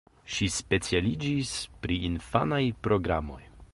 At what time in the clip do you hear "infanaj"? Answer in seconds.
2.09-2.63